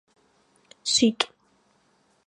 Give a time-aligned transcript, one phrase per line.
[0.91, 1.29] Шъитӏу.